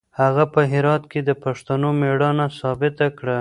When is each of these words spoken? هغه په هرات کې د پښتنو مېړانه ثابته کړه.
هغه 0.19 0.43
په 0.53 0.61
هرات 0.71 1.03
کې 1.11 1.19
د 1.23 1.31
پښتنو 1.43 1.87
مېړانه 1.99 2.45
ثابته 2.59 3.07
کړه. 3.17 3.29